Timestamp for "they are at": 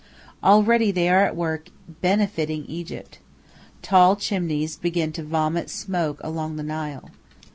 0.89-1.35